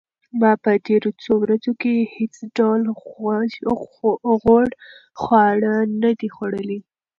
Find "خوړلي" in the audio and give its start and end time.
6.35-6.79